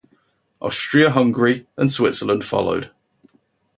[0.63, 2.89] Austria-Hungary and Switzerland followed.